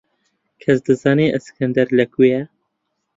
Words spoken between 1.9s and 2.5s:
لەکوێیە؟